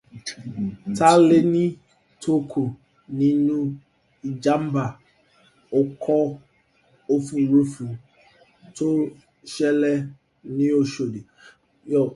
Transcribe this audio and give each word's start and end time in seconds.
Ta 0.97 1.09
lẹni 1.29 1.63
tó 2.21 2.33
kú 2.51 2.61
nínú 3.19 3.55
ìjàmbá 4.29 4.83
okọ̀ 5.79 6.23
òfurufú 7.13 7.85
tó 8.77 8.87
ṣẹlẹ̀ 9.53 9.97
ní 10.55 10.65
Oshòdì? 10.79 11.19